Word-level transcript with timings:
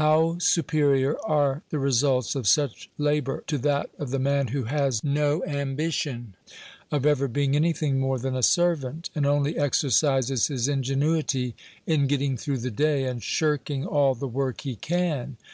How 0.00 0.38
superior 0.38 1.18
are 1.26 1.60
the 1.68 1.78
results 1.78 2.34
of 2.34 2.48
such 2.48 2.88
labor, 2.96 3.44
to 3.48 3.58
that 3.58 3.90
of 3.98 4.12
the 4.12 4.18
man 4.18 4.46
who 4.48 4.62
has 4.64 5.04
no 5.04 5.44
ambition 5.44 6.32
of 6.90 7.04
ever 7.04 7.28
being 7.28 7.54
anything 7.54 8.00
more 8.00 8.18
than 8.18 8.34
a 8.34 8.42
servant, 8.42 9.10
and 9.14 9.26
only 9.26 9.58
exercises 9.58 10.46
his 10.46 10.68
ingenuity 10.68 11.54
in 11.86 12.06
getting 12.06 12.38
through 12.38 12.60
the 12.64 12.70
day, 12.70 13.04
and 13.04 13.22
shirking 13.22 13.84
all 13.84 14.14
the 14.14 14.26
work 14.26 14.62
he 14.62 14.74
can! 14.74 15.36